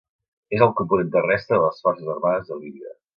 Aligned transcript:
És 0.59 0.61
el 0.67 0.71
component 0.79 1.11
terrestre 1.15 1.59
de 1.59 1.67
les 1.67 1.83
Forces 1.83 2.09
Armades 2.15 2.49
de 2.53 2.59
Líbia. 2.63 2.95